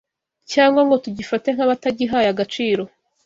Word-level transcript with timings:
cyangwa 0.51 0.81
ngo 0.85 0.95
tugifate 1.03 1.47
nk’abatagihaye 1.55 2.27
agaciro 2.33 2.83